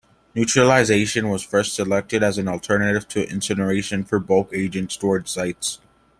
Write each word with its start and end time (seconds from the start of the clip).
"Neutralization" 0.33 1.29
was 1.29 1.43
first 1.43 1.75
selected 1.75 2.23
as 2.23 2.39
an 2.39 2.47
alternative 2.47 3.07
to 3.07 3.29
incineration 3.29 4.03
for 4.03 4.17
bulk 4.17 4.49
agent 4.51 4.91
storage 4.91 5.27
sites. 5.27 5.79